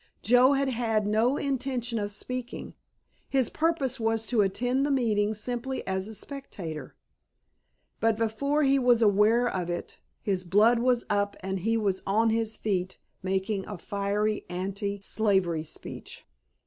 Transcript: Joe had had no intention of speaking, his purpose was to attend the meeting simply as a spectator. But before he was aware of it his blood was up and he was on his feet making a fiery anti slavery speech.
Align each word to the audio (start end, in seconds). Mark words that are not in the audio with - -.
Joe 0.23 0.53
had 0.53 0.69
had 0.69 1.05
no 1.05 1.37
intention 1.37 1.99
of 1.99 2.11
speaking, 2.11 2.73
his 3.29 3.49
purpose 3.49 3.99
was 3.99 4.25
to 4.25 4.41
attend 4.41 4.83
the 4.83 4.89
meeting 4.89 5.35
simply 5.35 5.85
as 5.85 6.07
a 6.07 6.15
spectator. 6.15 6.95
But 7.99 8.17
before 8.17 8.63
he 8.63 8.79
was 8.79 9.03
aware 9.03 9.47
of 9.47 9.69
it 9.69 9.99
his 10.19 10.43
blood 10.43 10.79
was 10.79 11.05
up 11.07 11.37
and 11.41 11.59
he 11.59 11.77
was 11.77 12.01
on 12.07 12.31
his 12.31 12.57
feet 12.57 12.97
making 13.21 13.67
a 13.67 13.77
fiery 13.77 14.43
anti 14.49 14.99
slavery 15.01 15.61
speech. 15.63 16.25